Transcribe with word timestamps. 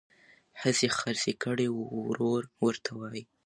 حصي 0.59 0.87
خرڅي 0.97 1.33
کړي 1.43 1.67
ورور 2.05 2.41
ورته 2.65 2.91
وایي 2.99 3.23